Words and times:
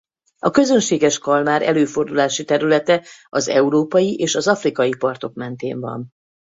A 0.39 0.49
közönséges 0.49 1.17
kalmár 1.17 1.61
előfordulási 1.61 2.43
területe 2.45 3.03
az 3.29 3.47
európai 3.47 4.15
és 4.19 4.35
az 4.35 4.47
afrikai 4.47 4.95
partok 4.97 5.33
mentén 5.33 5.79
van. 5.79 6.11